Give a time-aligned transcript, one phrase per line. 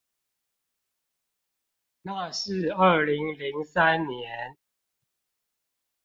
[2.01, 4.57] 那是二零零三年